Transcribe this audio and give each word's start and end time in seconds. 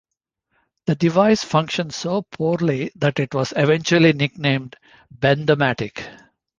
The 0.87 0.95
device 0.95 1.43
functioned 1.43 1.93
so 1.93 2.23
poorly 2.23 2.91
that 2.95 3.19
it 3.19 3.35
was 3.35 3.53
eventually 3.55 4.13
nicknamed 4.13 4.75
"bendomatic". 5.15 6.01